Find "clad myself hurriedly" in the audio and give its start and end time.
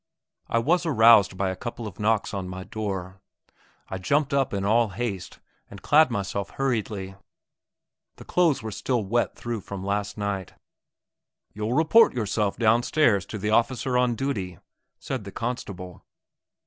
5.83-7.09